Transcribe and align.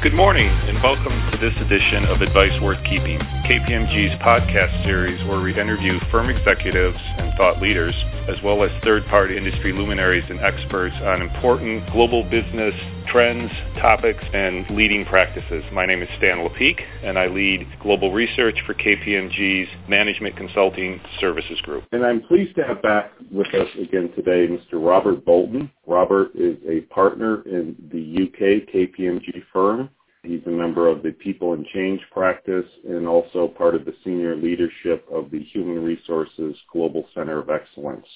Good 0.00 0.14
morning, 0.14 0.48
welcome 0.82 1.30
to 1.32 1.38
this 1.38 1.54
edition 1.60 2.04
of 2.04 2.20
Advice 2.22 2.52
Worth 2.62 2.78
Keeping, 2.84 3.18
KPMG's 3.18 4.14
podcast 4.22 4.84
series 4.84 5.18
where 5.26 5.40
we 5.40 5.50
interview 5.58 5.98
firm 6.12 6.30
executives 6.30 6.96
and 7.18 7.34
thought 7.36 7.60
leaders, 7.60 7.94
as 8.28 8.36
well 8.44 8.62
as 8.62 8.70
third-party 8.84 9.36
industry 9.36 9.72
luminaries 9.72 10.22
and 10.30 10.38
experts 10.38 10.94
on 11.02 11.20
important 11.20 11.84
global 11.90 12.22
business 12.30 12.74
trends, 13.08 13.50
topics, 13.80 14.22
and 14.32 14.70
leading 14.70 15.04
practices. 15.04 15.64
My 15.72 15.84
name 15.84 16.00
is 16.00 16.08
Stan 16.18 16.38
Lepeak, 16.38 16.80
and 17.02 17.18
I 17.18 17.26
lead 17.26 17.66
global 17.82 18.12
research 18.12 18.58
for 18.64 18.74
KPMG's 18.74 19.68
Management 19.88 20.36
Consulting 20.36 21.00
Services 21.18 21.60
Group. 21.62 21.84
And 21.90 22.06
I'm 22.06 22.22
pleased 22.22 22.54
to 22.54 22.62
have 22.62 22.82
back 22.82 23.12
with 23.32 23.48
us 23.48 23.68
again 23.82 24.12
today 24.14 24.46
Mr. 24.46 24.74
Robert 24.74 25.24
Bolton. 25.24 25.72
Robert 25.88 26.30
is 26.36 26.56
a 26.68 26.82
partner 26.92 27.42
in 27.42 27.74
the 27.90 28.22
UK 28.22 28.72
KPMG 28.72 29.42
firm. 29.52 29.90
He's 30.22 30.42
a 30.46 30.50
member 30.50 30.88
of 30.88 31.02
the 31.02 31.12
People 31.12 31.52
and 31.54 31.64
Change 31.66 32.00
practice 32.12 32.66
and 32.88 33.06
also 33.06 33.48
part 33.48 33.74
of 33.74 33.84
the 33.84 33.94
senior 34.04 34.36
leadership 34.36 35.06
of 35.10 35.30
the 35.30 35.42
Human 35.52 35.82
Resources 35.82 36.56
Global 36.72 37.06
Center 37.14 37.38
of 37.38 37.50
Excellence. 37.50 38.06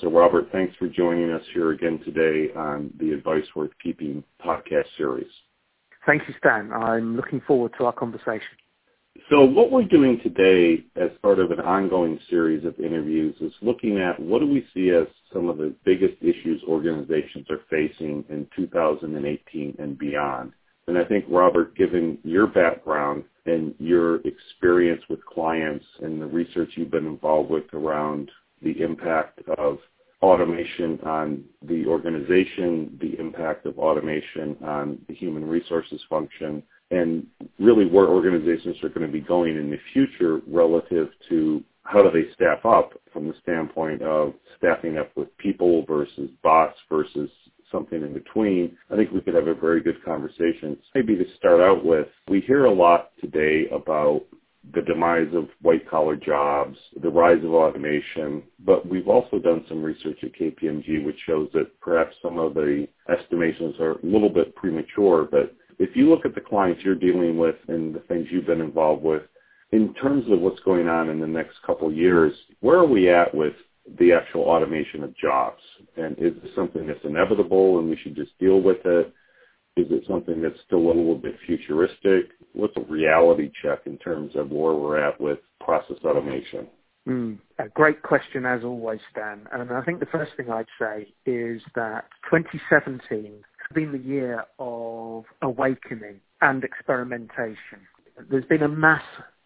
So, 0.00 0.08
Robert, 0.08 0.48
thanks 0.52 0.76
for 0.76 0.88
joining 0.88 1.30
us 1.32 1.42
here 1.52 1.72
again 1.72 2.00
today 2.04 2.52
on 2.54 2.92
the 3.00 3.10
Advice 3.12 3.46
Worth 3.56 3.72
Keeping 3.82 4.22
podcast 4.44 4.86
series. 4.96 5.30
Thank 6.06 6.22
you, 6.28 6.34
Stan. 6.38 6.72
I'm 6.72 7.16
looking 7.16 7.40
forward 7.46 7.72
to 7.78 7.86
our 7.86 7.92
conversation. 7.92 8.56
So 9.30 9.44
what 9.44 9.70
we're 9.70 9.84
doing 9.84 10.20
today 10.22 10.84
as 10.96 11.10
part 11.20 11.38
of 11.38 11.50
an 11.50 11.60
ongoing 11.60 12.18
series 12.30 12.64
of 12.64 12.78
interviews 12.78 13.34
is 13.40 13.52
looking 13.60 13.98
at 13.98 14.18
what 14.18 14.38
do 14.38 14.46
we 14.46 14.66
see 14.72 14.90
as 14.90 15.06
some 15.32 15.48
of 15.48 15.58
the 15.58 15.74
biggest 15.84 16.14
issues 16.22 16.62
organizations 16.66 17.46
are 17.50 17.60
facing 17.68 18.24
in 18.30 18.46
2018 18.56 19.76
and 19.78 19.98
beyond. 19.98 20.52
And 20.88 20.96
I 20.96 21.04
think, 21.04 21.26
Robert, 21.28 21.76
given 21.76 22.16
your 22.24 22.46
background 22.46 23.24
and 23.44 23.74
your 23.78 24.20
experience 24.26 25.02
with 25.10 25.24
clients 25.26 25.84
and 26.02 26.20
the 26.20 26.26
research 26.26 26.70
you've 26.76 26.90
been 26.90 27.06
involved 27.06 27.50
with 27.50 27.64
around 27.74 28.30
the 28.62 28.80
impact 28.80 29.40
of 29.58 29.78
automation 30.22 30.98
on 31.04 31.44
the 31.62 31.86
organization, 31.86 32.98
the 33.02 33.20
impact 33.20 33.66
of 33.66 33.78
automation 33.78 34.56
on 34.64 34.98
the 35.08 35.14
human 35.14 35.46
resources 35.46 36.00
function, 36.08 36.62
and 36.90 37.26
really 37.58 37.84
where 37.84 38.06
organizations 38.06 38.82
are 38.82 38.88
going 38.88 39.06
to 39.06 39.12
be 39.12 39.20
going 39.20 39.58
in 39.58 39.70
the 39.70 39.78
future 39.92 40.40
relative 40.48 41.10
to 41.28 41.62
how 41.88 42.02
do 42.02 42.10
they 42.10 42.30
staff 42.34 42.66
up 42.66 42.92
from 43.14 43.28
the 43.28 43.34
standpoint 43.42 44.02
of 44.02 44.34
staffing 44.58 44.98
up 44.98 45.10
with 45.16 45.34
people 45.38 45.86
versus 45.86 46.28
bots 46.42 46.76
versus 46.90 47.30
something 47.72 48.02
in 48.02 48.12
between, 48.12 48.76
I 48.90 48.96
think 48.96 49.10
we 49.10 49.22
could 49.22 49.34
have 49.34 49.46
a 49.46 49.54
very 49.54 49.80
good 49.82 50.04
conversation. 50.04 50.76
Maybe 50.94 51.16
to 51.16 51.24
start 51.38 51.62
out 51.62 51.84
with, 51.84 52.08
we 52.28 52.42
hear 52.42 52.66
a 52.66 52.72
lot 52.72 53.12
today 53.22 53.68
about 53.72 54.22
the 54.74 54.82
demise 54.82 55.32
of 55.32 55.48
white 55.62 55.88
collar 55.88 56.14
jobs, 56.14 56.76
the 57.02 57.08
rise 57.08 57.42
of 57.42 57.54
automation, 57.54 58.42
but 58.66 58.86
we've 58.86 59.08
also 59.08 59.38
done 59.38 59.64
some 59.66 59.82
research 59.82 60.18
at 60.22 60.34
KPMG 60.34 61.06
which 61.06 61.18
shows 61.26 61.48
that 61.54 61.80
perhaps 61.80 62.14
some 62.22 62.38
of 62.38 62.52
the 62.52 62.86
estimations 63.08 63.76
are 63.80 63.92
a 63.92 64.06
little 64.06 64.28
bit 64.28 64.54
premature, 64.56 65.26
but 65.30 65.54
if 65.78 65.96
you 65.96 66.10
look 66.10 66.26
at 66.26 66.34
the 66.34 66.40
clients 66.42 66.82
you're 66.84 66.94
dealing 66.94 67.38
with 67.38 67.56
and 67.68 67.94
the 67.94 68.00
things 68.00 68.26
you've 68.30 68.46
been 68.46 68.60
involved 68.60 69.02
with, 69.02 69.22
in 69.72 69.94
terms 69.94 70.24
of 70.30 70.40
what's 70.40 70.60
going 70.60 70.88
on 70.88 71.10
in 71.10 71.20
the 71.20 71.26
next 71.26 71.56
couple 71.66 71.88
of 71.88 71.94
years, 71.94 72.32
where 72.60 72.78
are 72.78 72.86
we 72.86 73.10
at 73.10 73.34
with 73.34 73.54
the 73.98 74.12
actual 74.12 74.42
automation 74.42 75.02
of 75.04 75.16
jobs? 75.16 75.60
And 75.96 76.16
is 76.18 76.34
this 76.42 76.52
something 76.54 76.86
that's 76.86 77.04
inevitable 77.04 77.78
and 77.78 77.88
we 77.88 77.96
should 78.02 78.16
just 78.16 78.38
deal 78.38 78.60
with 78.60 78.84
it? 78.84 79.12
Is 79.76 79.86
it 79.90 80.04
something 80.08 80.42
that's 80.42 80.58
still 80.66 80.86
a 80.86 80.88
little 80.88 81.14
bit 81.14 81.36
futuristic? 81.46 82.30
What's 82.52 82.76
a 82.76 82.92
reality 82.92 83.50
check 83.62 83.80
in 83.86 83.96
terms 83.98 84.34
of 84.34 84.50
where 84.50 84.74
we're 84.74 84.98
at 84.98 85.20
with 85.20 85.38
process 85.60 85.98
automation? 86.04 86.66
Mm, 87.08 87.38
a 87.58 87.68
great 87.68 88.02
question 88.02 88.44
as 88.44 88.64
always, 88.64 89.00
Stan. 89.10 89.46
And 89.52 89.70
I 89.70 89.82
think 89.82 90.00
the 90.00 90.06
first 90.06 90.32
thing 90.36 90.50
I'd 90.50 90.66
say 90.78 91.14
is 91.24 91.62
that 91.74 92.04
2017 92.30 93.00
has 93.22 93.74
been 93.74 93.92
the 93.92 93.98
year 93.98 94.44
of 94.58 95.24
awakening 95.42 96.20
and 96.42 96.64
experimentation. 96.64 97.86
There's 98.30 98.44
been 98.44 98.62
a 98.62 98.68
mass, 98.68 99.02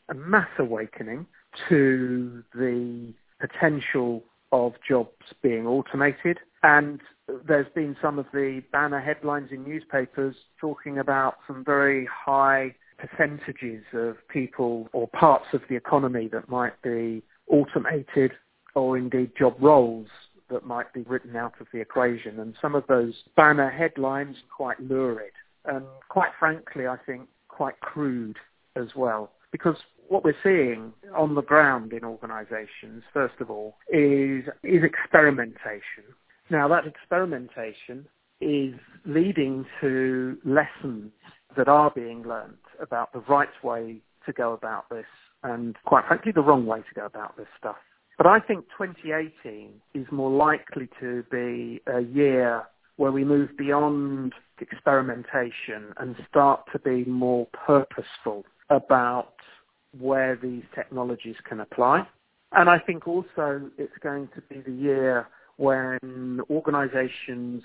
a 0.09 0.15
mass 0.15 0.49
awakening 0.59 1.27
to 1.69 2.43
the 2.55 3.13
potential 3.41 4.23
of 4.53 4.75
jobs 4.87 5.11
being 5.43 5.67
automated. 5.67 6.39
And 6.63 7.01
there's 7.47 7.73
been 7.75 7.97
some 8.01 8.19
of 8.19 8.27
the 8.33 8.63
banner 8.73 9.01
headlines 9.01 9.51
in 9.51 9.65
newspapers 9.65 10.37
talking 10.61 10.99
about 10.99 11.37
some 11.47 11.65
very 11.65 12.07
high 12.07 12.75
percentages 12.99 13.83
of 13.93 14.17
people 14.29 14.89
or 14.93 15.09
parts 15.09 15.47
of 15.53 15.63
the 15.69 15.75
economy 15.75 16.29
that 16.33 16.49
might 16.49 16.81
be 16.83 17.23
automated 17.49 18.33
or 18.75 18.97
indeed 18.97 19.33
job 19.37 19.57
roles 19.61 20.09
that 20.51 20.65
might 20.65 20.93
be 20.93 21.03
written 21.03 21.35
out 21.35 21.55
of 21.61 21.67
the 21.73 21.81
equation. 21.81 22.39
And 22.39 22.55
some 22.61 22.75
of 22.75 22.85
those 22.87 23.15
banner 23.37 23.71
headlines 23.71 24.37
quite 24.55 24.81
lurid 24.81 25.33
and 25.65 25.85
quite 26.09 26.31
frankly, 26.39 26.87
I 26.87 26.97
think 27.07 27.29
quite 27.49 27.79
crude 27.81 28.37
as 28.77 28.89
well. 28.95 29.31
Because 29.53 29.77
what 30.09 30.25
we're 30.25 30.35
seeing 30.43 30.93
on 31.15 31.35
the 31.35 31.43
ground 31.43 31.93
in 31.93 32.05
organisations, 32.05 33.03
first 33.13 33.35
of 33.41 33.51
all, 33.51 33.77
is 33.91 34.45
is 34.65 34.83
experimentation. 34.83 36.05
Now 36.51 36.69
that 36.69 36.87
experimentation 36.87 38.07
is 38.41 38.75
leading 39.05 39.65
to 39.81 40.37
lessons 40.45 41.13
that 41.57 41.69
are 41.69 41.91
being 41.95 42.23
learnt 42.23 42.57
about 42.81 43.13
the 43.13 43.21
right 43.21 43.49
way 43.63 44.01
to 44.27 44.33
go 44.33 44.53
about 44.53 44.89
this 44.91 45.07
and 45.45 45.77
quite 45.85 46.07
frankly 46.07 46.33
the 46.33 46.43
wrong 46.43 46.67
way 46.67 46.79
to 46.79 46.95
go 46.95 47.07
about 47.07 47.37
this 47.37 47.47
stuff. 47.59 47.77
But 48.19 48.27
I 48.27 48.41
think 48.41 48.65
2018 48.79 49.71
is 49.95 50.07
more 50.11 50.31
likely 50.31 50.89
to 51.01 51.25
be 51.31 51.81
a 51.87 52.01
year 52.01 52.63
where 52.97 53.13
we 53.13 53.25
move 53.25 53.57
beyond 53.57 54.35
experimentation 54.61 55.93
and 55.97 56.15
start 56.29 56.61
to 56.73 56.79
be 56.79 57.05
more 57.05 57.47
purposeful 57.67 58.45
about 58.73 59.35
where 59.99 60.37
these 60.37 60.65
technologies 60.75 61.37
can 61.49 61.61
apply. 61.61 62.07
And 62.53 62.69
I 62.69 62.79
think 62.79 63.07
also 63.07 63.71
it's 63.79 63.97
going 64.03 64.29
to 64.35 64.43
be 64.43 64.61
the 64.61 64.73
year 64.73 65.29
when 65.57 66.41
organizations 66.51 67.63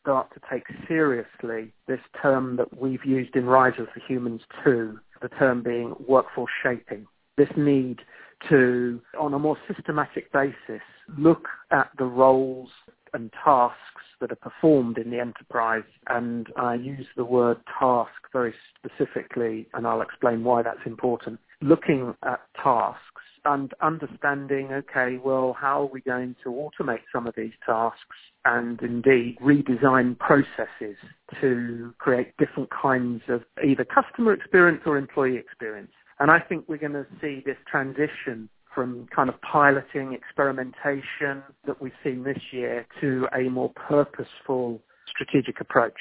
start 0.00 0.32
to 0.34 0.40
take 0.50 0.64
seriously 0.88 1.72
this 1.86 2.00
term 2.20 2.56
that 2.56 2.80
we've 2.80 3.04
used 3.04 3.36
in 3.36 3.46
Rise 3.46 3.78
of 3.78 3.86
the 3.94 4.00
Humans 4.06 4.42
2, 4.64 4.98
the 5.20 5.28
term 5.28 5.62
being 5.62 5.94
workforce 6.06 6.52
shaping. 6.62 7.06
This 7.36 7.48
need 7.56 8.00
to, 8.48 9.00
on 9.18 9.34
a 9.34 9.38
more 9.38 9.56
systematic 9.68 10.32
basis, 10.32 10.82
look 11.18 11.48
at 11.70 11.90
the 11.98 12.04
roles 12.04 12.70
and 13.16 13.32
tasks 13.32 13.80
that 14.20 14.30
are 14.30 14.36
performed 14.36 14.98
in 14.98 15.10
the 15.10 15.18
enterprise. 15.18 15.82
And 16.08 16.46
I 16.56 16.74
use 16.74 17.06
the 17.16 17.24
word 17.24 17.58
task 17.78 18.12
very 18.32 18.54
specifically, 18.78 19.66
and 19.74 19.86
I'll 19.86 20.02
explain 20.02 20.44
why 20.44 20.62
that's 20.62 20.86
important. 20.86 21.40
Looking 21.60 22.14
at 22.22 22.40
tasks 22.62 23.00
and 23.44 23.72
understanding, 23.80 24.72
okay, 24.72 25.18
well, 25.22 25.56
how 25.58 25.82
are 25.82 25.86
we 25.86 26.00
going 26.00 26.36
to 26.44 26.50
automate 26.50 27.02
some 27.12 27.26
of 27.26 27.34
these 27.36 27.52
tasks 27.64 28.16
and 28.44 28.80
indeed 28.82 29.38
redesign 29.42 30.18
processes 30.18 30.96
to 31.40 31.94
create 31.98 32.36
different 32.38 32.70
kinds 32.70 33.22
of 33.28 33.42
either 33.64 33.84
customer 33.84 34.32
experience 34.32 34.82
or 34.84 34.96
employee 34.96 35.36
experience. 35.36 35.92
And 36.18 36.30
I 36.30 36.38
think 36.40 36.64
we're 36.68 36.78
going 36.78 36.92
to 36.92 37.06
see 37.20 37.42
this 37.44 37.56
transition 37.70 38.48
from 38.76 39.08
kind 39.14 39.30
of 39.30 39.40
piloting 39.40 40.12
experimentation 40.12 41.42
that 41.66 41.80
we've 41.80 41.92
seen 42.04 42.22
this 42.22 42.38
year 42.52 42.86
to 43.00 43.26
a 43.34 43.48
more 43.48 43.70
purposeful 43.70 44.80
strategic 45.08 45.60
approach. 45.60 45.96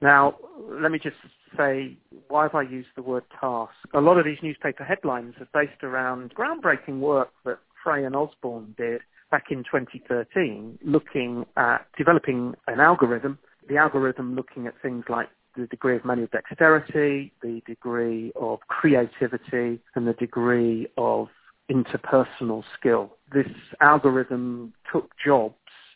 Now, 0.00 0.36
let 0.70 0.92
me 0.92 1.00
just 1.02 1.16
say, 1.56 1.98
why 2.28 2.44
have 2.44 2.54
I 2.54 2.62
used 2.62 2.90
the 2.94 3.02
word 3.02 3.24
task? 3.40 3.72
A 3.94 4.00
lot 4.00 4.16
of 4.16 4.24
these 4.24 4.38
newspaper 4.44 4.84
headlines 4.84 5.34
are 5.40 5.48
based 5.52 5.82
around 5.82 6.32
groundbreaking 6.36 7.00
work 7.00 7.30
that 7.44 7.58
Frey 7.82 8.04
and 8.04 8.14
Osborne 8.14 8.76
did 8.78 9.00
back 9.32 9.46
in 9.50 9.58
2013, 9.64 10.78
looking 10.84 11.46
at 11.56 11.78
developing 11.96 12.54
an 12.68 12.78
algorithm, 12.78 13.38
the 13.68 13.76
algorithm 13.76 14.36
looking 14.36 14.68
at 14.68 14.74
things 14.80 15.04
like 15.08 15.28
the 15.56 15.66
degree 15.66 15.96
of 15.96 16.04
manual 16.04 16.28
dexterity, 16.30 17.32
the 17.42 17.60
degree 17.66 18.32
of 18.40 18.60
creativity, 18.68 19.80
and 19.96 20.06
the 20.06 20.14
degree 20.14 20.86
of 20.96 21.28
interpersonal 21.70 22.64
skill. 22.78 23.16
This 23.32 23.48
algorithm 23.80 24.72
took 24.92 25.10
jobs 25.24 25.54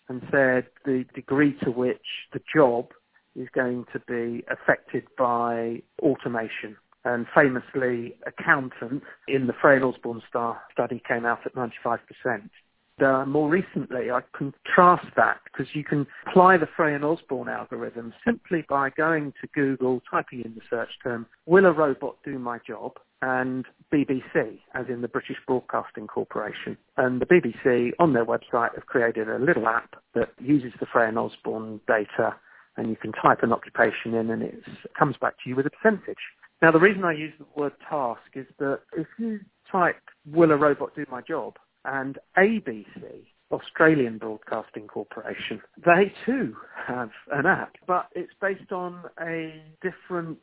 and 0.09 0.23
said 0.31 0.67
the 0.85 1.05
degree 1.15 1.57
to 1.63 1.71
which 1.71 2.07
the 2.33 2.41
job 2.55 2.89
is 3.35 3.49
going 3.55 3.87
to 3.93 4.01
be 4.01 4.45
affected 4.51 5.05
by 5.17 5.83
automation. 6.01 6.77
And 7.05 7.27
famously, 7.35 8.15
accountant 8.27 9.03
in 9.27 9.47
the 9.47 9.55
Osborne 9.83 10.23
Star 10.29 10.61
study 10.73 11.03
came 11.09 11.25
out 11.25 11.41
at 11.45 11.55
95%. 11.55 11.99
Uh, 13.01 13.25
more 13.27 13.49
recently, 13.49 14.11
I 14.11 14.21
contrast 14.37 15.07
that 15.17 15.41
because 15.45 15.75
you 15.75 15.83
can 15.83 16.07
apply 16.27 16.57
the 16.59 16.69
Frey 16.77 16.95
and 16.95 17.05
Osborne 17.05 17.49
algorithm 17.49 18.13
simply 18.25 18.65
by 18.69 18.91
going 18.91 19.33
to 19.41 19.49
Google, 19.55 20.03
typing 20.11 20.43
in 20.45 20.55
the 20.55 20.61
search 20.69 20.91
term, 21.03 21.27
will 21.47 21.67
a 21.67 21.73
robot 21.73 22.17
do 22.25 22.39
my 22.39 22.59
job? 22.67 22.93
And 23.23 23.65
BBC, 23.93 24.59
as 24.75 24.87
in 24.89 25.01
the 25.01 25.09
British 25.09 25.37
Broadcasting 25.47 26.09
Corporation. 26.09 26.77
And 26.97 27.21
the 27.21 27.27
BBC, 27.27 27.93
on 28.01 28.13
their 28.13 28.27
website, 28.27 28.75
have 28.75 28.87
created 28.87 29.29
a 29.29 29.39
little 29.39 29.69
app 29.69 29.95
that 30.15 30.31
uses 30.41 30.73
the 30.81 30.87
Frey 30.87 31.09
and 31.09 31.19
Osborne 31.19 31.81
data 31.87 32.35
and 32.77 32.89
you 32.89 32.97
can 32.97 33.13
type 33.13 33.43
an 33.43 33.53
occupation 33.53 34.15
in 34.15 34.31
and 34.31 34.43
it 34.43 34.63
comes 34.99 35.17
back 35.21 35.35
to 35.43 35.51
you 35.51 35.57
with 35.57 35.67
a 35.67 35.71
percentage. 35.71 36.19
Now, 36.63 36.71
the 36.71 36.79
reason 36.79 37.05
I 37.05 37.13
use 37.13 37.33
the 37.39 37.61
word 37.61 37.73
task 37.89 38.23
is 38.35 38.47
that 38.59 38.81
if 38.97 39.07
you 39.19 39.41
type, 39.71 40.01
will 40.31 40.53
a 40.53 40.57
robot 40.57 40.95
do 40.95 41.05
my 41.11 41.21
job? 41.21 41.57
And 41.85 42.19
ABC, 42.37 42.87
Australian 43.51 44.19
Broadcasting 44.19 44.87
Corporation, 44.87 45.61
they 45.85 46.13
too 46.25 46.57
have 46.87 47.11
an 47.33 47.47
app, 47.47 47.75
but 47.87 48.09
it's 48.15 48.33
based 48.41 48.73
on 48.73 49.05
a 49.21 49.63
different 49.83 50.39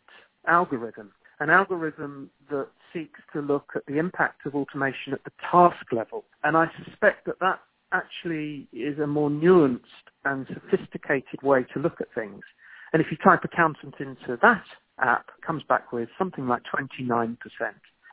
algorithm, 0.48 1.12
an 1.40 1.50
algorithm 1.50 2.30
that 2.50 2.68
seeks 2.94 3.20
to 3.34 3.42
look 3.42 3.72
at 3.76 3.86
the 3.88 3.98
impact 3.98 4.46
of 4.46 4.56
automation 4.56 5.14
at 5.14 5.24
the 5.24 5.32
task 5.52 5.92
level. 5.92 6.26
And 6.44 6.58
I 6.58 6.68
suspect 6.86 7.26
that 7.26 7.40
that 7.40 7.60
actually 7.92 8.68
is 8.72 9.00
a 9.00 9.08
more 9.08 9.30
nuanced 9.30 9.80
and 10.26 10.46
sophisticated 10.48 11.42
way 11.42 11.66
to 11.74 11.80
look 11.80 12.02
at 12.02 12.08
things. 12.14 12.42
And 12.94 13.02
if 13.02 13.08
you 13.12 13.18
type 13.24 13.44
accountant 13.44 13.96
into 14.00 14.38
that 14.42 14.64
app, 15.00 15.30
it 15.38 15.46
comes 15.46 15.64
back 15.64 15.92
with 15.92 16.10
something 16.18 16.48
like 16.48 16.64
29%. 16.76 17.38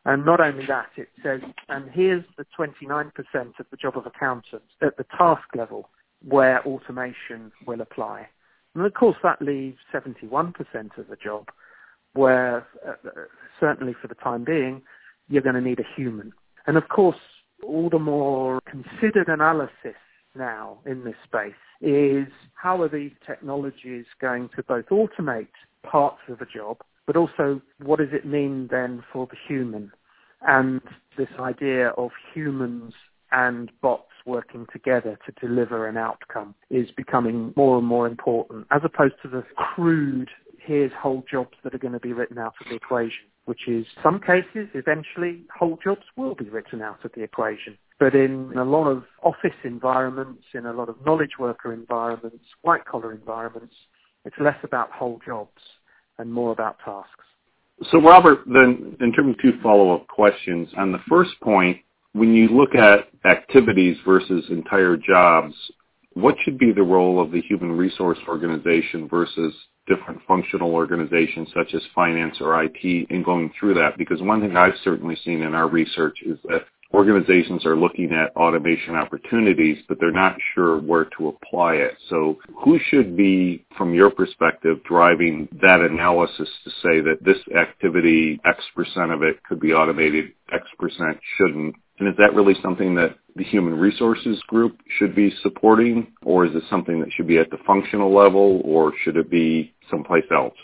And 0.06 0.24
not 0.24 0.40
only 0.40 0.64
that, 0.66 0.90
it 0.96 1.08
says, 1.20 1.40
and 1.68 1.90
here's 1.90 2.22
the 2.38 2.46
29% 2.56 3.10
of 3.34 3.66
the 3.72 3.76
job 3.76 3.98
of 3.98 4.06
accountants 4.06 4.68
at 4.80 4.96
the 4.96 5.04
task 5.18 5.42
level 5.56 5.90
where 6.26 6.64
automation 6.64 7.50
will 7.66 7.80
apply. 7.80 8.28
And 8.76 8.86
of 8.86 8.94
course 8.94 9.16
that 9.24 9.42
leaves 9.42 9.78
71% 9.92 10.54
of 10.96 11.08
the 11.08 11.16
job 11.16 11.48
where, 12.12 12.68
uh, 12.86 12.92
certainly 13.58 13.94
for 14.00 14.06
the 14.06 14.14
time 14.14 14.44
being, 14.44 14.80
you're 15.28 15.42
going 15.42 15.56
to 15.56 15.60
need 15.60 15.80
a 15.80 15.94
human. 15.96 16.32
And 16.68 16.76
of 16.76 16.88
course, 16.88 17.18
all 17.64 17.90
the 17.90 17.98
more 17.98 18.60
considered 18.64 19.26
analysis 19.26 19.96
now 20.36 20.78
in 20.86 21.02
this 21.02 21.16
space 21.24 21.52
is 21.80 22.28
how 22.54 22.80
are 22.80 22.88
these 22.88 23.12
technologies 23.26 24.04
going 24.20 24.50
to 24.54 24.62
both 24.62 24.86
automate 24.86 25.48
parts 25.82 26.20
of 26.28 26.40
a 26.40 26.46
job, 26.46 26.78
but 27.06 27.16
also 27.16 27.60
what 27.82 27.98
does 27.98 28.08
it 28.12 28.26
mean 28.26 28.68
then 28.70 29.02
for 29.12 29.26
the 29.26 29.36
human? 29.48 29.92
And 30.46 30.80
this 31.16 31.28
idea 31.38 31.88
of 31.90 32.10
humans 32.34 32.94
and 33.32 33.70
bots 33.80 34.10
working 34.24 34.66
together 34.72 35.18
to 35.26 35.46
deliver 35.46 35.88
an 35.88 35.96
outcome 35.96 36.54
is 36.70 36.90
becoming 36.96 37.52
more 37.56 37.78
and 37.78 37.86
more 37.86 38.06
important, 38.06 38.66
as 38.70 38.82
opposed 38.84 39.14
to 39.22 39.28
the 39.28 39.44
crude, 39.56 40.28
here's 40.58 40.92
whole 40.92 41.24
jobs 41.30 41.56
that 41.64 41.74
are 41.74 41.78
going 41.78 41.92
to 41.92 42.00
be 42.00 42.12
written 42.12 42.38
out 42.38 42.54
of 42.60 42.68
the 42.68 42.74
equation 42.74 43.26
which 43.46 43.68
is 43.68 43.86
some 44.02 44.20
cases 44.20 44.68
eventually 44.74 45.44
whole 45.56 45.78
jobs 45.82 46.02
will 46.16 46.34
be 46.34 46.48
written 46.48 46.82
out 46.82 47.04
of 47.04 47.12
the 47.14 47.22
equation. 47.22 47.78
But 47.98 48.14
in 48.14 48.52
a 48.56 48.64
lot 48.64 48.88
of 48.88 49.04
office 49.22 49.56
environments, 49.64 50.42
in 50.52 50.66
a 50.66 50.72
lot 50.72 50.88
of 50.88 50.96
knowledge 51.06 51.38
worker 51.38 51.72
environments, 51.72 52.44
white 52.62 52.84
collar 52.84 53.12
environments, 53.12 53.74
it's 54.24 54.36
less 54.40 54.58
about 54.64 54.90
whole 54.90 55.20
jobs 55.24 55.62
and 56.18 56.32
more 56.32 56.52
about 56.52 56.78
tasks. 56.84 57.24
So 57.90 58.00
Robert, 58.00 58.40
then 58.46 58.96
in 59.00 59.12
terms 59.12 59.34
of 59.34 59.42
two 59.42 59.58
follow-up 59.62 60.06
questions, 60.08 60.68
on 60.76 60.92
the 60.92 61.00
first 61.08 61.32
point, 61.42 61.78
when 62.12 62.32
you 62.32 62.48
look 62.48 62.74
at 62.74 63.08
activities 63.26 63.98
versus 64.06 64.44
entire 64.48 64.96
jobs, 64.96 65.54
what 66.14 66.34
should 66.42 66.58
be 66.58 66.72
the 66.72 66.82
role 66.82 67.20
of 67.20 67.30
the 67.30 67.42
human 67.42 67.72
resource 67.72 68.18
organization 68.26 69.06
versus 69.06 69.52
different 69.86 70.20
functional 70.26 70.72
organizations 70.72 71.48
such 71.54 71.74
as 71.74 71.82
finance 71.94 72.38
or 72.40 72.62
IT 72.64 72.82
in 73.10 73.22
going 73.22 73.52
through 73.60 73.74
that? 73.74 73.98
Because 73.98 74.22
one 74.22 74.40
thing 74.40 74.56
I've 74.56 74.72
certainly 74.82 75.16
seen 75.22 75.42
in 75.42 75.54
our 75.54 75.68
research 75.68 76.16
is 76.24 76.38
that 76.44 76.64
organizations 76.96 77.66
are 77.66 77.76
looking 77.76 78.10
at 78.12 78.34
automation 78.36 78.96
opportunities, 78.96 79.76
but 79.86 79.98
they're 80.00 80.10
not 80.10 80.36
sure 80.54 80.78
where 80.80 81.04
to 81.18 81.28
apply 81.28 81.74
it. 81.74 81.92
So 82.08 82.38
who 82.64 82.78
should 82.88 83.16
be, 83.16 83.66
from 83.76 83.92
your 83.92 84.10
perspective, 84.10 84.78
driving 84.88 85.46
that 85.60 85.80
analysis 85.80 86.48
to 86.64 86.70
say 86.82 87.00
that 87.02 87.18
this 87.22 87.36
activity, 87.54 88.40
X 88.46 88.64
percent 88.74 89.12
of 89.12 89.22
it 89.22 89.42
could 89.44 89.60
be 89.60 89.74
automated, 89.74 90.32
X 90.52 90.64
percent 90.78 91.18
shouldn't? 91.36 91.76
And 91.98 92.08
is 92.08 92.14
that 92.16 92.34
really 92.34 92.54
something 92.62 92.94
that 92.94 93.16
the 93.36 93.44
human 93.44 93.74
resources 93.74 94.40
group 94.46 94.78
should 94.98 95.14
be 95.14 95.30
supporting, 95.42 96.12
or 96.24 96.46
is 96.46 96.54
it 96.54 96.62
something 96.70 96.98
that 97.00 97.12
should 97.12 97.26
be 97.26 97.38
at 97.38 97.50
the 97.50 97.58
functional 97.66 98.14
level, 98.14 98.62
or 98.64 98.92
should 99.04 99.16
it 99.18 99.30
be 99.30 99.74
someplace 99.90 100.24
else? 100.30 100.56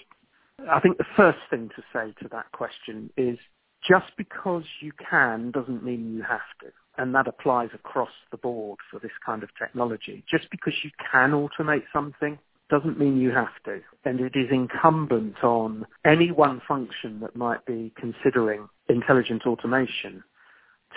I 0.70 0.80
think 0.80 0.96
the 0.96 1.04
first 1.16 1.38
thing 1.50 1.68
to 1.76 1.82
say 1.92 2.14
to 2.22 2.28
that 2.28 2.50
question 2.52 3.10
is 3.16 3.38
just 3.86 4.16
because 4.16 4.64
you 4.80 4.92
can 4.92 5.50
doesn't 5.50 5.84
mean 5.84 6.14
you 6.14 6.22
have 6.22 6.40
to. 6.60 6.68
And 6.98 7.14
that 7.14 7.26
applies 7.26 7.70
across 7.74 8.10
the 8.30 8.36
board 8.36 8.78
for 8.90 9.00
this 9.00 9.12
kind 9.24 9.42
of 9.42 9.48
technology. 9.58 10.24
Just 10.30 10.50
because 10.50 10.74
you 10.84 10.90
can 11.10 11.30
automate 11.32 11.84
something 11.92 12.38
doesn't 12.68 12.98
mean 12.98 13.18
you 13.18 13.30
have 13.30 13.54
to. 13.64 13.80
And 14.04 14.20
it 14.20 14.34
is 14.34 14.48
incumbent 14.50 15.42
on 15.42 15.86
any 16.04 16.30
one 16.30 16.60
function 16.66 17.20
that 17.20 17.34
might 17.34 17.64
be 17.66 17.92
considering 17.96 18.68
intelligent 18.88 19.46
automation 19.46 20.22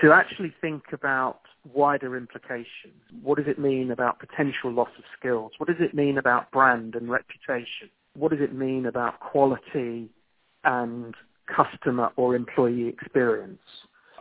to 0.01 0.11
actually 0.11 0.53
think 0.61 0.83
about 0.91 1.39
wider 1.73 2.17
implications. 2.17 3.01
What 3.23 3.37
does 3.37 3.47
it 3.47 3.57
mean 3.57 3.91
about 3.91 4.19
potential 4.19 4.71
loss 4.71 4.89
of 4.97 5.03
skills? 5.17 5.53
What 5.57 5.67
does 5.67 5.79
it 5.79 5.93
mean 5.93 6.17
about 6.17 6.51
brand 6.51 6.95
and 6.95 7.09
reputation? 7.09 7.89
What 8.15 8.31
does 8.31 8.41
it 8.41 8.53
mean 8.53 8.85
about 8.85 9.19
quality 9.19 10.09
and 10.63 11.15
customer 11.47 12.11
or 12.15 12.35
employee 12.35 12.87
experience? 12.87 13.59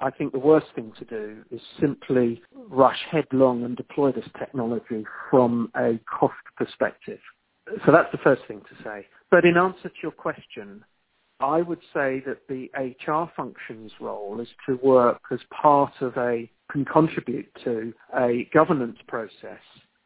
I 0.00 0.10
think 0.10 0.32
the 0.32 0.38
worst 0.38 0.66
thing 0.74 0.92
to 0.98 1.04
do 1.04 1.44
is 1.50 1.60
simply 1.80 2.42
rush 2.68 2.98
headlong 3.10 3.64
and 3.64 3.76
deploy 3.76 4.12
this 4.12 4.28
technology 4.38 5.04
from 5.30 5.70
a 5.76 5.98
cost 6.06 6.34
perspective. 6.56 7.20
So 7.86 7.92
that's 7.92 8.10
the 8.12 8.18
first 8.18 8.42
thing 8.46 8.60
to 8.60 8.82
say. 8.82 9.06
But 9.30 9.44
in 9.44 9.56
answer 9.56 9.88
to 9.88 9.94
your 10.02 10.12
question, 10.12 10.84
I 11.40 11.62
would 11.62 11.80
say 11.92 12.22
that 12.26 12.46
the 12.48 12.70
HR 12.78 13.30
function's 13.36 13.92
role 14.00 14.40
is 14.40 14.48
to 14.66 14.76
work 14.82 15.22
as 15.30 15.40
part 15.50 15.92
of 16.00 16.16
a, 16.16 16.50
can 16.70 16.84
contribute 16.84 17.48
to 17.64 17.92
a 18.16 18.48
governance 18.52 18.98
process. 19.08 19.60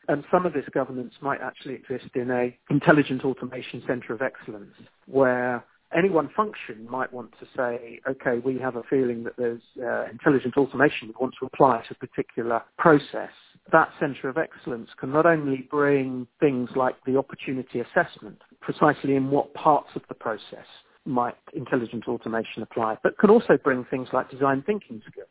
And 0.08 0.24
some 0.30 0.46
of 0.46 0.54
this 0.54 0.64
governance 0.72 1.14
might 1.20 1.40
actually 1.42 1.74
exist 1.74 2.10
in 2.14 2.30
a 2.30 2.56
intelligent 2.70 3.24
automation 3.24 3.82
center 3.86 4.14
of 4.14 4.22
excellence 4.22 4.74
where 5.06 5.64
any 5.96 6.10
one 6.10 6.28
function 6.36 6.86
might 6.90 7.12
want 7.12 7.32
to 7.40 7.46
say, 7.56 8.00
okay, 8.08 8.38
we 8.44 8.58
have 8.58 8.76
a 8.76 8.82
feeling 8.90 9.24
that 9.24 9.36
there's 9.38 9.62
uh, 9.82 10.04
intelligent 10.10 10.56
automation 10.56 11.08
we 11.08 11.14
want 11.18 11.34
to 11.40 11.46
apply 11.46 11.82
to 11.88 11.94
a 11.94 12.06
particular 12.06 12.62
process. 12.76 13.30
That 13.72 13.90
centre 13.98 14.28
of 14.28 14.36
excellence 14.36 14.90
can 14.98 15.12
not 15.12 15.26
only 15.26 15.68
bring 15.70 16.26
things 16.40 16.70
like 16.76 16.96
the 17.06 17.16
opportunity 17.16 17.80
assessment, 17.80 18.38
precisely 18.60 19.16
in 19.16 19.30
what 19.30 19.54
parts 19.54 19.88
of 19.94 20.02
the 20.08 20.14
process 20.14 20.66
might 21.04 21.36
intelligent 21.54 22.06
automation 22.06 22.62
apply, 22.62 22.98
but 23.02 23.16
can 23.18 23.30
also 23.30 23.56
bring 23.62 23.84
things 23.86 24.08
like 24.12 24.30
design 24.30 24.62
thinking 24.66 25.00
skills. 25.10 25.28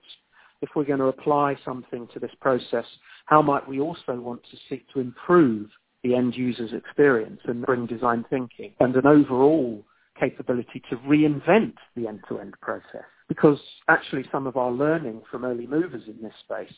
If 0.62 0.70
we're 0.76 0.86
going 0.86 1.00
to 1.00 1.06
apply 1.06 1.56
something 1.64 2.08
to 2.14 2.20
this 2.20 2.32
process, 2.42 2.86
how 3.26 3.44
might 3.44 3.68
we 3.68 3.80
also 3.80 4.16
want 4.16 4.42
to 4.50 4.58
seek 4.68 4.92
to 4.94 5.00
improve 5.00 5.70
the 6.04 6.16
end 6.16 6.36
user's 6.36 6.74
experience 6.74 7.42
and 7.46 7.66
bring 7.66 7.86
design 7.86 8.26
thinking 8.30 8.74
and 8.80 8.96
an 8.96 9.06
overall 9.06 9.84
capability 10.20 10.82
to 10.90 10.98
reinvent 10.98 11.74
the 11.96 12.08
end-to-end 12.08 12.56
process? 12.62 13.06
Because 13.28 13.60
actually 13.88 14.26
some 14.32 14.48
of 14.48 14.58
our 14.58 14.72
learning 14.72 15.22
from 15.30 15.46
early 15.46 15.68
movers 15.68 16.04
in 16.08 16.22
this 16.22 16.34
space, 16.44 16.74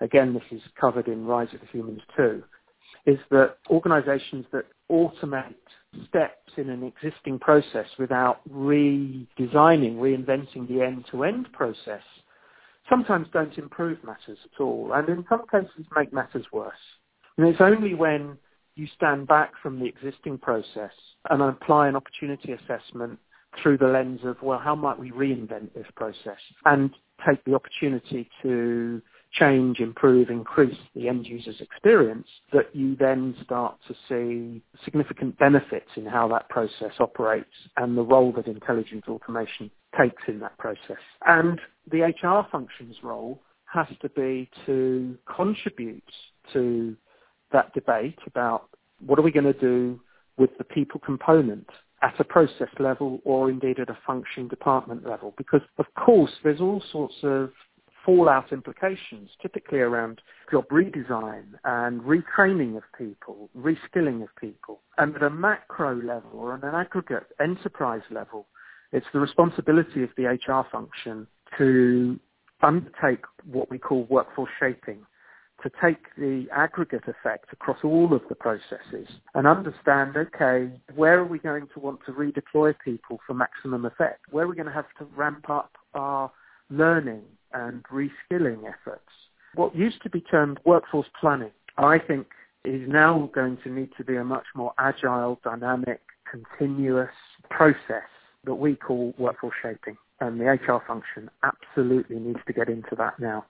again, 0.00 0.34
this 0.34 0.42
is 0.50 0.62
covered 0.80 1.08
in 1.08 1.26
Rise 1.26 1.52
of 1.54 1.60
the 1.60 1.66
Humans 1.66 2.02
2, 2.16 2.42
is 3.06 3.18
that 3.30 3.56
organizations 3.68 4.46
that 4.52 4.66
automate 4.90 5.54
steps 6.08 6.52
in 6.56 6.70
an 6.70 6.82
existing 6.82 7.38
process 7.38 7.86
without 7.98 8.40
redesigning, 8.48 9.96
reinventing 9.96 10.68
the 10.68 10.82
end-to-end 10.82 11.52
process 11.52 12.02
sometimes 12.90 13.28
don't 13.32 13.56
improve 13.56 14.02
matters 14.04 14.38
at 14.44 14.60
all 14.60 14.92
and 14.94 15.08
in 15.08 15.24
some 15.28 15.42
cases 15.50 15.86
make 15.96 16.12
matters 16.12 16.44
worse. 16.52 16.74
And 17.38 17.46
it's 17.46 17.60
only 17.60 17.94
when 17.94 18.36
you 18.76 18.86
stand 18.96 19.28
back 19.28 19.52
from 19.62 19.78
the 19.78 19.86
existing 19.86 20.38
process 20.38 20.92
and 21.30 21.42
apply 21.42 21.88
an 21.88 21.96
opportunity 21.96 22.52
assessment 22.52 23.18
through 23.62 23.78
the 23.78 23.86
lens 23.86 24.20
of, 24.24 24.36
well, 24.42 24.58
how 24.58 24.74
might 24.74 24.98
we 24.98 25.10
reinvent 25.10 25.74
this 25.74 25.86
process 25.96 26.38
and 26.66 26.90
take 27.28 27.44
the 27.44 27.54
opportunity 27.54 28.28
to 28.42 29.02
change, 29.32 29.80
improve, 29.80 30.30
increase 30.30 30.76
the 30.94 31.08
end 31.08 31.26
user's 31.26 31.60
experience, 31.60 32.26
that 32.52 32.74
you 32.74 32.96
then 32.96 33.34
start 33.44 33.76
to 33.88 33.94
see 34.08 34.62
significant 34.84 35.38
benefits 35.38 35.90
in 35.96 36.06
how 36.06 36.28
that 36.28 36.48
process 36.48 36.92
operates 37.00 37.50
and 37.76 37.96
the 37.96 38.02
role 38.02 38.32
that 38.32 38.46
intelligent 38.46 39.04
automation 39.08 39.70
takes 39.98 40.22
in 40.28 40.40
that 40.40 40.56
process. 40.58 41.00
And 41.26 41.60
the 41.90 42.02
HR 42.02 42.46
function's 42.50 42.96
role 43.02 43.40
has 43.66 43.86
to 44.02 44.08
be 44.10 44.50
to 44.66 45.16
contribute 45.36 46.02
to 46.52 46.96
that 47.52 47.72
debate 47.74 48.18
about 48.26 48.68
what 49.04 49.18
are 49.18 49.22
we 49.22 49.30
going 49.30 49.44
to 49.44 49.52
do 49.52 50.00
with 50.36 50.50
the 50.58 50.64
people 50.64 51.00
component 51.04 51.66
at 52.02 52.18
a 52.18 52.24
process 52.24 52.68
level 52.78 53.20
or 53.24 53.50
indeed 53.50 53.78
at 53.78 53.90
a 53.90 53.98
function 54.06 54.48
department 54.48 55.06
level. 55.06 55.34
Because 55.36 55.60
of 55.78 55.86
course 55.94 56.32
there's 56.42 56.60
all 56.60 56.82
sorts 56.90 57.14
of 57.22 57.50
fallout 58.04 58.52
implications, 58.52 59.30
typically 59.42 59.78
around 59.78 60.20
job 60.50 60.66
redesign 60.68 61.44
and 61.64 62.00
retraining 62.00 62.76
of 62.76 62.82
people, 62.96 63.50
reskilling 63.56 64.22
of 64.22 64.28
people. 64.40 64.80
And 64.98 65.14
at 65.14 65.22
a 65.22 65.30
macro 65.30 65.94
level 65.94 66.30
or 66.34 66.54
at 66.54 66.64
an 66.64 66.74
aggregate 66.74 67.26
enterprise 67.40 68.02
level, 68.10 68.46
it's 68.92 69.06
the 69.12 69.20
responsibility 69.20 70.02
of 70.02 70.10
the 70.16 70.24
HR 70.24 70.66
function 70.70 71.26
to 71.58 72.18
undertake 72.62 73.24
what 73.50 73.70
we 73.70 73.78
call 73.78 74.04
workforce 74.04 74.50
shaping, 74.58 75.00
to 75.62 75.70
take 75.82 76.14
the 76.16 76.46
aggregate 76.52 77.04
effect 77.06 77.52
across 77.52 77.78
all 77.84 78.12
of 78.14 78.22
the 78.28 78.34
processes 78.34 79.08
and 79.34 79.46
understand, 79.46 80.16
okay, 80.16 80.70
where 80.94 81.18
are 81.18 81.24
we 81.24 81.38
going 81.38 81.68
to 81.74 81.80
want 81.80 82.00
to 82.06 82.12
redeploy 82.12 82.74
people 82.84 83.20
for 83.26 83.34
maximum 83.34 83.84
effect? 83.84 84.20
Where 84.30 84.44
are 84.44 84.48
we 84.48 84.56
going 84.56 84.66
to 84.66 84.72
have 84.72 84.92
to 84.98 85.04
ramp 85.16 85.48
up 85.50 85.72
our 85.94 86.30
learning 86.70 87.22
and 87.52 87.82
reskilling 87.84 88.64
efforts? 88.68 89.08
What 89.54 89.74
used 89.74 90.02
to 90.02 90.10
be 90.10 90.20
termed 90.20 90.60
workforce 90.64 91.08
planning, 91.20 91.50
I 91.76 91.98
think 91.98 92.26
is 92.64 92.88
now 92.88 93.30
going 93.34 93.58
to 93.64 93.70
need 93.70 93.90
to 93.96 94.04
be 94.04 94.16
a 94.16 94.24
much 94.24 94.46
more 94.54 94.72
agile, 94.78 95.40
dynamic, 95.42 96.00
continuous 96.30 97.10
process 97.48 98.08
that 98.44 98.54
we 98.54 98.76
call 98.76 99.14
workforce 99.18 99.54
shaping. 99.62 99.96
And 100.20 100.38
the 100.38 100.44
HR 100.44 100.82
function 100.86 101.30
absolutely 101.42 102.18
needs 102.18 102.40
to 102.46 102.52
get 102.52 102.68
into 102.68 102.94
that 102.96 103.18
now. 103.18 103.46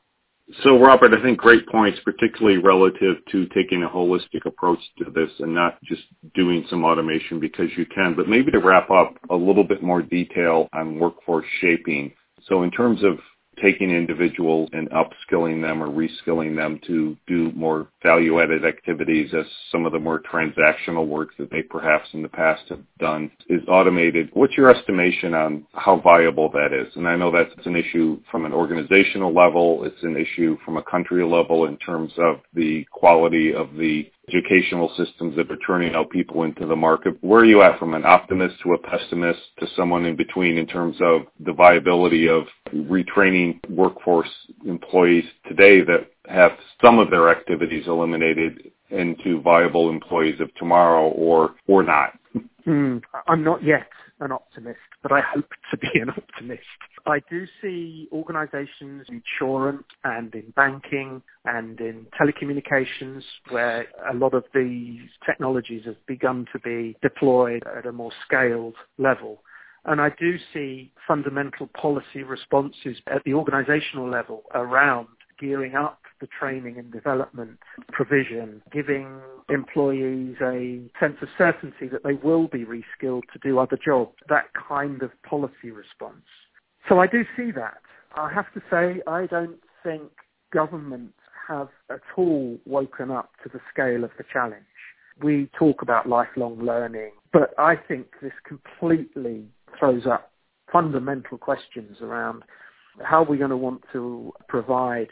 So, 0.63 0.81
Robert, 0.81 1.15
I 1.15 1.23
think 1.23 1.39
great 1.39 1.67
points, 1.69 2.01
particularly 2.05 2.59
relative 2.59 3.17
to 3.31 3.47
taking 3.49 3.85
a 3.85 3.89
holistic 3.89 4.47
approach 4.47 4.81
to 4.99 5.11
this 5.11 5.31
and 5.39 5.55
not 5.55 5.83
just 5.85 6.03
doing 6.35 6.65
some 6.69 6.85
automation 6.85 7.39
because 7.39 7.69
you 7.77 7.87
can. 7.87 8.15
But 8.15 8.29
maybe 8.29 8.51
to 8.51 8.59
wrap 8.59 8.91
up 8.91 9.15
a 9.31 9.37
little 9.37 9.65
bit 9.65 9.83
more 9.83 10.03
detail 10.03 10.69
on 10.73 10.99
workforce 10.99 11.47
shaping. 11.61 12.13
So, 12.47 12.63
in 12.63 12.71
terms 12.71 13.05
of 13.05 13.19
taking 13.61 13.91
individuals 13.91 14.69
and 14.73 14.89
upskilling 14.91 15.63
them 15.63 15.83
or 15.83 15.89
reskilling 15.89 16.57
them 16.57 16.81
to 16.87 17.17
do 17.27 17.53
more 17.53 17.89
value-added 18.03 18.65
activities 18.65 19.33
as 19.35 19.47
some 19.71 19.87
of 19.87 19.93
the 19.93 19.99
more 19.99 20.21
transactional 20.21 21.07
work 21.07 21.31
that 21.39 21.51
they 21.51 21.63
perhaps 21.63 22.09
in 22.13 22.23
the 22.23 22.29
past 22.29 22.63
have 22.69 22.83
done 22.99 23.31
is 23.49 23.63
automated. 23.69 24.31
What's 24.33 24.57
your 24.57 24.71
estimation 24.71 25.35
on 25.35 25.67
how 25.75 25.97
viable 26.01 26.51
that 26.51 26.73
is? 26.73 26.95
And 26.97 27.09
I 27.09 27.17
know 27.17 27.31
that's 27.31 27.67
an 27.67 27.77
issue 27.77 28.21
from 28.31 28.45
an 28.45 28.53
organizational 28.53 29.33
level. 29.33 29.85
It's 29.85 30.03
an 30.03 30.17
issue 30.17 30.57
from 30.65 30.77
a 30.77 30.83
country 30.83 31.25
level 31.25 31.67
in 31.67 31.77
terms 31.79 32.13
of 32.19 32.41
the 32.55 32.85
quality 32.91 33.55
of 33.55 33.75
the 33.77 34.11
educational 34.33 34.89
systems 34.97 35.37
that 35.37 35.51
are 35.51 35.59
turning 35.67 35.95
out 35.95 36.11
people 36.11 36.45
into 36.45 36.67
the 36.67 36.77
market. 36.77 37.17
Where 37.21 37.41
are 37.41 37.45
you 37.45 37.63
at 37.63 37.79
from 37.79 37.95
an 37.95 38.05
optimist 38.05 38.57
to 38.63 38.75
a 38.75 38.79
pessimist 38.79 39.41
to 39.59 39.67
someone 39.77 40.05
in 40.05 40.17
between 40.17 40.57
in 40.57 40.67
terms 40.67 40.97
of 41.01 41.23
the 41.41 41.53
viability 41.53 42.29
of 42.29 42.45
retraining 42.75 43.59
workforce 43.71 44.31
employees 44.67 45.25
today 45.49 45.81
that 45.83 46.11
have 46.29 46.53
some 46.83 46.99
of 46.99 47.11
their 47.11 47.31
activities 47.31 47.87
eliminated 47.87 48.71
into 48.91 49.41
viable 49.41 49.91
employees 49.91 50.41
of 50.41 50.55
tomorrow 50.57 51.09
or 51.09 51.55
or 51.67 51.83
not? 51.83 52.19
Mm, 52.67 53.03
I'm 53.27 53.43
not 53.43 53.65
yet 53.65 53.89
an 54.21 54.33
optimist, 54.33 54.79
but 55.03 55.13
I 55.13 55.21
hope 55.21 55.51
to 55.71 55.77
be 55.77 55.99
an 56.01 56.11
optimist. 56.17 56.63
I 57.07 57.21
do 57.31 57.47
see 57.61 58.09
organizations 58.13 59.07
in 59.09 59.23
insurance 59.23 59.85
and 60.05 60.35
in 60.35 60.53
banking 60.55 61.23
and 61.45 61.81
in 61.81 62.07
telecommunications 62.21 63.23
where 63.49 63.87
a 64.11 64.15
lot 64.15 64.35
of 64.35 64.45
these 64.55 65.01
technologies 65.25 65.83
have 65.87 66.05
begun 66.07 66.47
to 66.53 66.59
be 66.61 66.97
deployed 67.03 67.63
at 67.77 67.87
a 67.87 67.93
more 67.93 68.13
scaled 68.27 68.77
level. 68.99 69.43
And 69.87 70.01
I 70.01 70.11
do 70.11 70.37
see 70.53 70.93
fundamental 71.09 71.69
policy 71.69 72.23
responses 72.23 72.99
at 73.07 73.25
the 73.25 73.35
organizational 73.35 74.11
level 74.11 74.43
around 74.55 75.09
gearing 75.39 75.75
up 75.75 76.00
the 76.21 76.29
training 76.39 76.79
and 76.79 76.93
development 76.93 77.59
provision, 77.93 78.63
giving 78.73 79.21
employees 79.49 80.37
a 80.43 80.81
sense 80.99 81.17
of 81.23 81.29
certainty 81.37 81.89
that 81.89 82.03
they 82.05 82.15
will 82.15 82.49
be 82.49 82.65
reskilled 82.65 83.23
to 83.33 83.39
do 83.43 83.59
other 83.59 83.79
jobs, 83.83 84.15
that 84.29 84.47
kind 84.69 85.03
of 85.03 85.11
policy 85.23 85.71
response. 85.71 86.25
So 86.89 86.99
I 86.99 87.07
do 87.07 87.25
see 87.37 87.51
that. 87.53 87.79
I 88.17 88.33
have 88.33 88.53
to 88.55 88.61
say, 88.71 89.01
I 89.07 89.27
don't 89.27 89.61
think 89.83 90.11
governments 90.53 91.15
have 91.49 91.69
at 91.91 92.01
all 92.17 92.59
woken 92.67 93.11
up 93.11 93.31
to 93.43 93.49
the 93.49 93.61
scale 93.73 94.05
of 94.05 94.11
the 94.19 94.25
challenge. 94.33 94.65
We 95.23 95.51
talk 95.59 95.83
about 95.83 96.09
lifelong 96.09 96.65
learning, 96.65 97.13
but 97.33 97.55
I 97.59 97.77
think 97.77 98.07
this 98.23 98.33
completely 98.47 99.45
throws 99.79 100.07
up 100.07 100.33
fundamental 100.73 101.39
questions 101.39 101.99
around 102.01 102.43
how 103.03 103.23
are 103.23 103.25
we're 103.25 103.39
going 103.39 103.51
to 103.51 103.57
want 103.57 103.83
to 103.93 104.33
provide 104.49 105.09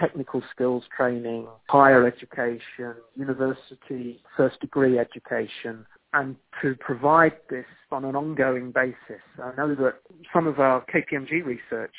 technical 0.00 0.42
skills 0.52 0.84
training, 0.96 1.46
higher 1.68 2.06
education, 2.06 2.94
university 3.16 4.20
first 4.36 4.60
degree 4.60 4.98
education, 4.98 5.86
and 6.12 6.36
to 6.62 6.74
provide 6.80 7.32
this 7.50 7.66
on 7.92 8.04
an 8.04 8.16
ongoing 8.16 8.72
basis. 8.72 9.22
I 9.42 9.52
know 9.56 9.74
that 9.74 9.94
some 10.32 10.46
of 10.46 10.58
our 10.58 10.84
KPMG 10.86 11.44
research 11.44 11.94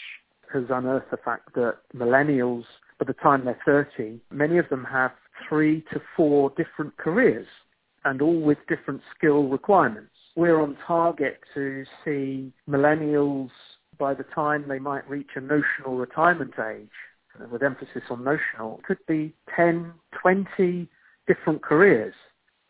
has 0.54 0.64
unearthed 0.70 1.12
the 1.12 1.18
fact 1.18 1.54
that 1.56 1.78
millennials, 1.96 2.64
by 3.00 3.06
the 3.06 3.14
time 3.14 3.46
they're 3.46 3.60
30, 3.98 4.20
many 4.32 4.58
of 4.58 4.68
them 4.70 4.86
have 4.86 5.12
three 5.48 5.84
to 5.94 6.02
four 6.16 6.52
different 6.58 6.98
careers 6.98 7.48
and 8.06 8.22
all 8.22 8.40
with 8.40 8.58
different 8.68 9.02
skill 9.16 9.44
requirements. 9.44 10.12
We're 10.36 10.62
on 10.62 10.78
target 10.88 11.40
to 11.54 11.84
see 12.04 12.52
millennials 12.68 13.50
by 13.98 14.14
the 14.14 14.24
time 14.24 14.66
they 14.68 14.80
might 14.80 15.08
reach 15.10 15.30
a 15.36 15.42
notional 15.42 15.98
retirement 15.98 16.54
age, 16.58 16.90
with 17.52 17.64
emphasis 17.64 18.04
on 18.10 18.24
notional, 18.24 18.82
could 18.86 19.00
be 19.08 19.34
10, 19.56 19.94
20 20.22 20.88
different 21.28 21.62
careers. 21.62 22.14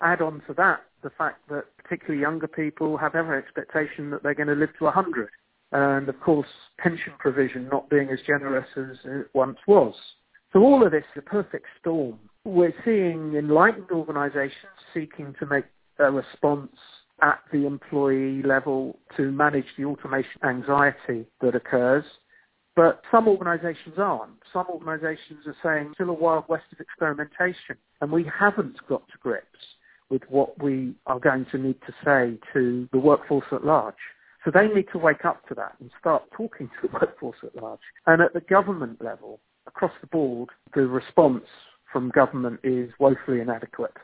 Add 0.02 0.22
on 0.22 0.42
to 0.48 0.54
that 0.54 0.82
the 1.02 1.10
fact 1.12 1.48
that 1.50 1.66
particularly 1.82 2.22
younger 2.22 2.48
people 2.48 2.98
have 2.98 3.16
every 3.16 3.38
expectation 3.38 4.10
that 4.12 4.24
they're 4.24 4.34
going 4.34 4.48
to 4.48 4.56
live 4.56 4.70
to 4.78 4.86
100. 4.86 5.30
And 5.72 6.10
of 6.10 6.20
course, 6.20 6.48
pension 6.78 7.14
provision 7.20 7.70
not 7.72 7.90
being 7.90 8.10
as 8.10 8.20
generous 8.26 8.68
as 8.76 8.98
it 9.06 9.30
once 9.34 9.58
was. 9.68 9.94
So 10.52 10.60
all 10.60 10.86
of 10.86 10.92
this 10.92 11.04
is 11.16 11.20
a 11.20 11.30
perfect 11.30 11.66
storm. 11.80 12.20
We're 12.44 12.74
seeing 12.84 13.36
enlightened 13.36 13.92
organizations 13.92 14.74
seeking 14.94 15.36
to 15.40 15.46
make 15.46 15.66
a 16.00 16.12
response 16.12 16.76
at 17.22 17.40
the 17.52 17.66
employee 17.66 18.42
level 18.42 18.98
to 19.18 19.32
manage 19.32 19.66
the 19.78 19.86
automation 19.86 20.44
anxiety 20.44 21.26
that 21.42 21.56
occurs. 21.56 22.06
But 22.76 23.02
some 23.12 23.28
organizations 23.28 23.96
aren't. 23.98 24.34
Some 24.54 24.68
organizations 24.70 25.46
are 25.48 25.56
saying 25.62 25.92
still 25.96 26.10
a 26.10 26.14
wild 26.14 26.46
west 26.48 26.66
of 26.72 26.80
experimentation 26.80 27.76
and 28.02 28.12
we 28.12 28.24
haven't 28.24 28.78
got 28.88 29.08
to 29.08 29.18
grips 29.20 29.60
with 30.10 30.24
what 30.30 30.62
we 30.62 30.96
are 31.06 31.20
going 31.20 31.46
to 31.52 31.58
need 31.58 31.78
to 31.86 31.94
say 32.04 32.38
to 32.54 32.88
the 32.92 33.00
workforce 33.00 33.46
at 33.52 33.66
large. 33.66 33.96
So 34.46 34.52
they 34.52 34.68
need 34.68 34.88
to 34.94 34.98
wake 34.98 35.26
up 35.26 35.48
to 35.50 35.56
that 35.56 35.76
and 35.80 35.92
start 36.00 36.24
talking 36.36 36.70
to 36.70 36.88
the 36.88 36.94
workforce 36.94 37.38
at 37.44 37.62
large. 37.62 37.80
And 38.08 38.22
at 38.22 38.34
the 38.34 38.42
government 38.42 39.04
level, 39.04 39.40
across 39.68 39.92
the 40.02 40.08
board, 40.08 40.50
the 40.74 40.88
response 40.88 41.46
from 41.92 42.10
government 42.10 42.60
is 42.64 42.92
woefully 43.00 43.42
inadequate. 43.42 43.96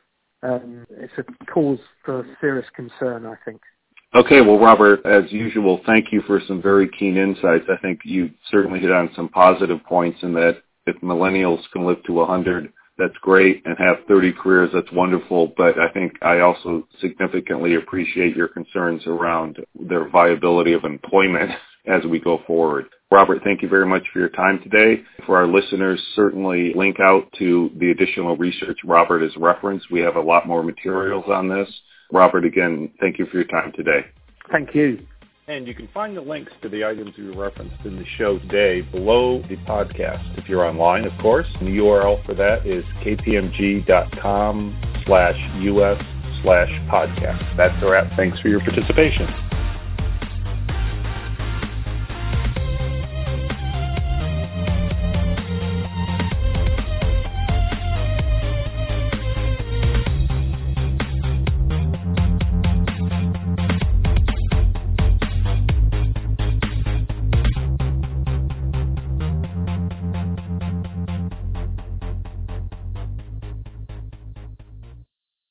Um, 0.43 0.86
it's 0.91 1.13
a 1.17 1.45
cause 1.45 1.79
for 2.03 2.25
serious 2.41 2.67
concern, 2.75 3.25
I 3.25 3.36
think. 3.45 3.62
Okay, 4.15 4.39
well, 4.39 4.57
Robert, 4.57 5.05
as 5.05 5.29
usual, 5.29 5.81
thank 5.86 6.13
you 6.13 6.22
for 6.22 6.39
some 6.48 6.62
very 6.62 6.89
keen 6.98 7.17
insights. 7.17 7.65
I 7.69 7.75
think 7.81 8.00
you 8.05 8.29
certainly 8.50 8.79
hit 8.79 8.89
on 8.89 9.10
some 9.13 9.27
positive 9.27 9.84
points 9.84 10.19
in 10.22 10.34
that 10.36 10.62
if 10.86 10.95
millennials 11.01 11.62
can 11.74 11.86
live 11.86 12.01
to 12.03 12.13
100, 12.13 12.72
that's 12.98 13.17
great 13.22 13.62
and 13.65 13.75
have 13.77 13.98
30 14.07 14.31
careers, 14.31 14.69
that's 14.74 14.89
wonderful. 14.93 15.53
But 15.57 15.77
I 15.77 15.91
think 15.91 16.13
I 16.22 16.39
also 16.39 16.88
significantly 17.01 17.75
appreciate 17.75 18.38
your 18.38 18.48
concerns 18.48 19.05
around 19.05 19.57
their 19.77 20.07
viability 20.07 20.72
of 20.72 20.86
employment 20.86 21.51
as 21.86 22.05
we 22.05 22.19
go 22.19 22.39
forward. 22.48 22.86
Robert, 23.12 23.41
thank 23.43 23.62
you 23.62 23.67
very 23.67 23.86
much 23.86 24.03
for 24.13 24.19
your 24.19 24.29
time 24.29 24.62
today. 24.63 25.03
For 25.25 25.36
our 25.36 25.45
listeners, 25.45 26.01
certainly 26.15 26.74
link 26.74 27.01
out 27.01 27.27
to 27.38 27.69
the 27.77 27.91
additional 27.91 28.38
research 28.38 28.79
Robert 28.86 29.24
has 29.24 29.36
referenced. 29.36 29.91
We 29.91 30.00
have 30.00 30.15
a 30.15 30.22
lot 30.22 30.48
more 30.48 30.63
materials 30.63 31.25
on 31.27 31.50
this. 31.50 31.67
Robert, 32.12 32.45
again, 32.45 32.91
thank 33.00 33.19
you 33.19 33.25
for 33.25 33.38
your 33.38 33.47
time 33.47 33.71
today. 33.75 34.05
Thank 34.51 34.75
you. 34.75 35.05
And 35.47 35.67
you 35.67 35.75
can 35.75 35.88
find 35.93 36.17
the 36.17 36.21
links 36.21 36.51
to 36.63 36.69
the 36.69 36.83
items 36.83 37.15
we 37.17 37.25
referenced 37.25 37.85
in 37.85 37.97
the 37.97 38.05
show 38.17 38.39
today 38.39 38.81
below 38.81 39.43
the 39.43 39.57
podcast. 39.57 40.39
If 40.39 40.50
you're 40.50 40.65
online, 40.65 41.05
of 41.05 41.13
course, 41.21 41.45
the 41.59 41.67
URL 41.67 42.25
for 42.25 42.33
that 42.33 42.65
is 42.65 42.83
kpmg.com 43.03 44.81
slash 45.05 45.38
us 45.62 46.03
slash 46.41 46.69
podcast. 46.89 47.57
That's 47.57 47.83
our 47.83 47.95
app. 47.95 48.17
Thanks 48.17 48.39
for 48.39 48.50
your 48.50 48.59
participation. 48.62 49.27